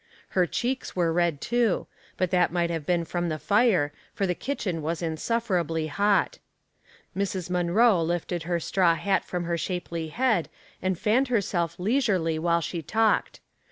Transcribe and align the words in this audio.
Her 0.29 0.47
cheeks 0.47 0.95
were 0.95 1.13
red, 1.13 1.39
too, 1.41 1.85
but 2.17 2.31
that 2.31 2.51
might 2.51 2.71
have 2.71 2.87
been 2.87 3.05
from 3.05 3.29
the 3.29 3.37
fire, 3.37 3.93
for 4.15 4.25
the 4.25 4.33
kitchen 4.33 4.81
was 4.81 5.03
insufferably 5.03 5.85
hot. 5.85 6.39
Mrs. 7.15 7.51
Munroe 7.51 8.01
lifted 8.01 8.41
her 8.49 8.59
straw 8.59 8.95
hat 8.95 9.23
from 9.23 9.43
her 9.43 9.59
shapely 9.59 10.07
head 10.07 10.49
and 10.81 10.97
fanned 10.97 11.27
herself 11.27 11.75
leisurely 11.77 12.39
while 12.39 12.61
she 12.61 12.81
talked. 12.81 13.41